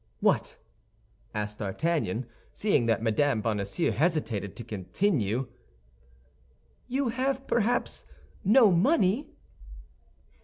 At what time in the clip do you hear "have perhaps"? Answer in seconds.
7.09-8.05